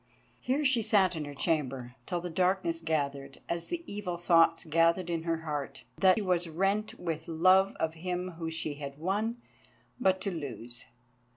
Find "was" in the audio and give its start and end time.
6.23-6.49